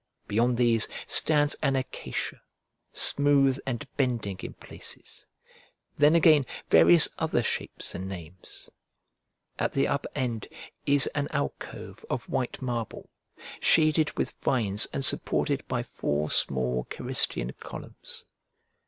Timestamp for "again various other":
6.15-7.43